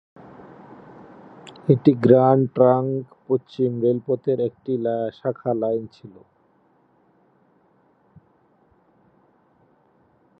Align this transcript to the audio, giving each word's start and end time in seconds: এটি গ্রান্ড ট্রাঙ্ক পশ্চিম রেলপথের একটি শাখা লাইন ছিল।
এটি 1.73 1.91
গ্রান্ড 2.03 2.43
ট্রাঙ্ক 2.55 2.93
পশ্চিম 3.27 3.71
রেলপথের 3.83 4.39
একটি 4.49 4.73
শাখা 5.19 5.51
লাইন 5.61 5.83
ছিল। 5.95 6.13